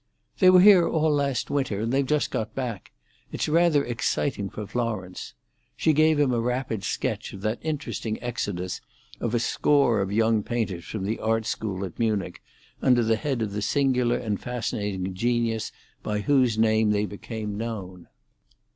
[0.39, 2.91] "They were here all last winter, and they've just got back.
[3.31, 5.35] It's rather exciting for Florence."
[5.77, 8.81] She gave him a rapid sketch of that interesting exodus
[9.19, 12.41] of a score of young painters from the art school at Munich,
[12.81, 15.71] under the head of the singular and fascinating genius
[16.01, 18.07] by whose name they became known.